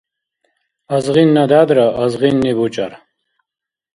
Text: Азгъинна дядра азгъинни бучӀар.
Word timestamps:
Азгъинна 0.95 1.43
дядра 1.51 1.87
азгъинни 2.03 2.51
бучӀар. 2.57 2.93